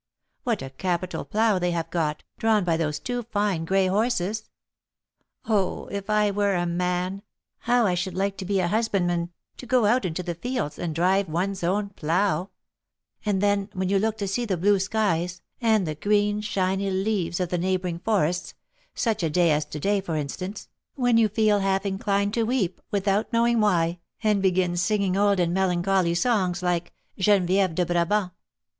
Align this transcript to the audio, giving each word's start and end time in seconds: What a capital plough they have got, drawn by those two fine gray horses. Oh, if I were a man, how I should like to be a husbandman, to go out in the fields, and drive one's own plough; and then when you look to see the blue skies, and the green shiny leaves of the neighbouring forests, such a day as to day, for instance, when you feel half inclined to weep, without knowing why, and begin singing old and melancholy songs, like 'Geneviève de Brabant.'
What 0.45 0.63
a 0.63 0.71
capital 0.71 1.23
plough 1.23 1.59
they 1.59 1.69
have 1.73 1.91
got, 1.91 2.23
drawn 2.39 2.63
by 2.63 2.75
those 2.75 2.97
two 2.97 3.21
fine 3.21 3.65
gray 3.65 3.85
horses. 3.85 4.49
Oh, 5.45 5.89
if 5.91 6.09
I 6.09 6.31
were 6.31 6.55
a 6.55 6.65
man, 6.65 7.21
how 7.59 7.85
I 7.85 7.93
should 7.93 8.15
like 8.15 8.35
to 8.37 8.45
be 8.45 8.59
a 8.59 8.67
husbandman, 8.67 9.29
to 9.57 9.67
go 9.67 9.85
out 9.85 10.03
in 10.03 10.13
the 10.13 10.33
fields, 10.33 10.79
and 10.79 10.95
drive 10.95 11.29
one's 11.29 11.63
own 11.63 11.89
plough; 11.89 12.49
and 13.27 13.41
then 13.41 13.69
when 13.73 13.89
you 13.89 13.99
look 13.99 14.17
to 14.17 14.27
see 14.27 14.43
the 14.43 14.57
blue 14.57 14.79
skies, 14.79 15.43
and 15.61 15.85
the 15.85 15.93
green 15.93 16.41
shiny 16.41 16.89
leaves 16.89 17.39
of 17.39 17.49
the 17.49 17.59
neighbouring 17.59 17.99
forests, 17.99 18.55
such 18.95 19.21
a 19.21 19.29
day 19.29 19.51
as 19.51 19.65
to 19.65 19.79
day, 19.79 20.01
for 20.01 20.15
instance, 20.15 20.67
when 20.95 21.17
you 21.19 21.29
feel 21.29 21.59
half 21.59 21.85
inclined 21.85 22.33
to 22.33 22.41
weep, 22.41 22.81
without 22.89 23.31
knowing 23.31 23.59
why, 23.61 23.99
and 24.23 24.41
begin 24.41 24.75
singing 24.75 25.15
old 25.15 25.39
and 25.39 25.53
melancholy 25.53 26.15
songs, 26.15 26.63
like 26.63 26.91
'Geneviève 27.19 27.75
de 27.75 27.85
Brabant.' 27.85 28.31